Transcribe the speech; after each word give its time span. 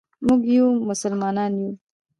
موږ 0.25 0.41
یو 0.55 0.67
مسلمان 0.89 1.53
یو. 1.61 1.71